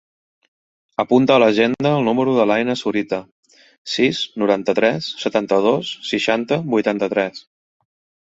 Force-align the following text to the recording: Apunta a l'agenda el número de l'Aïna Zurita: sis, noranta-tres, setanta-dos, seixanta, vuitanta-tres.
Apunta 1.01 1.33
a 1.35 1.41
l'agenda 1.43 1.89
el 1.97 2.07
número 2.09 2.31
de 2.37 2.45
l'Aïna 2.51 2.75
Zurita: 2.79 3.19
sis, 3.97 4.23
noranta-tres, 4.43 5.09
setanta-dos, 5.25 5.91
seixanta, 6.13 6.61
vuitanta-tres. 6.75 7.45